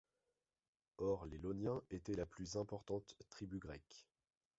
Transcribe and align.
Or 0.97 1.27
les 1.27 1.37
Ioniens 1.37 1.83
étaient 1.91 2.15
la 2.15 2.25
plus 2.25 2.57
importante 2.57 3.15
tribu 3.29 3.59
grecque. 3.59 4.07